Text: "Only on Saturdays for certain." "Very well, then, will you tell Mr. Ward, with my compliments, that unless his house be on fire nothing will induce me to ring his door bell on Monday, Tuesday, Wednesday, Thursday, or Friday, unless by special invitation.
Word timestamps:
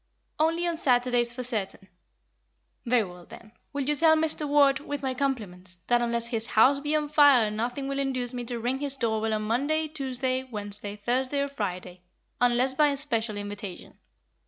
"Only 0.39 0.65
on 0.65 0.77
Saturdays 0.77 1.31
for 1.31 1.43
certain." 1.43 1.87
"Very 2.87 3.03
well, 3.07 3.27
then, 3.27 3.51
will 3.71 3.83
you 3.83 3.95
tell 3.95 4.15
Mr. 4.15 4.47
Ward, 4.47 4.79
with 4.79 5.03
my 5.03 5.13
compliments, 5.13 5.77
that 5.85 6.01
unless 6.01 6.25
his 6.29 6.47
house 6.47 6.79
be 6.79 6.95
on 6.95 7.07
fire 7.07 7.51
nothing 7.51 7.87
will 7.87 7.99
induce 7.99 8.33
me 8.33 8.43
to 8.45 8.57
ring 8.57 8.79
his 8.79 8.95
door 8.95 9.21
bell 9.21 9.35
on 9.35 9.43
Monday, 9.43 9.87
Tuesday, 9.87 10.41
Wednesday, 10.41 10.95
Thursday, 10.95 11.41
or 11.41 11.47
Friday, 11.47 12.01
unless 12.39 12.73
by 12.73 12.95
special 12.95 13.37
invitation. 13.37 13.99